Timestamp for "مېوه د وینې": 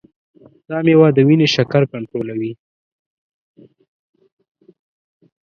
0.85-1.47